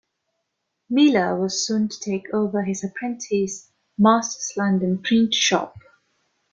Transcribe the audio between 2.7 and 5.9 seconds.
apprentice master's London print shop.